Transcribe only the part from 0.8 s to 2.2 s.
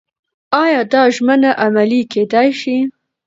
دا ژمنه عملي